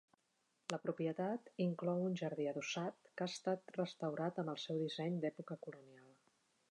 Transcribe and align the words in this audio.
La 0.73 0.77
propietat 0.85 1.51
inclou 1.65 2.01
un 2.05 2.15
jardí 2.21 2.47
adossat 2.53 3.09
que 3.21 3.25
ha 3.27 3.31
estat 3.33 3.75
restaurat 3.77 4.43
amb 4.45 4.55
el 4.55 4.61
seu 4.65 4.81
disseny 4.87 5.21
d'època 5.27 5.59
colonial. 5.67 6.09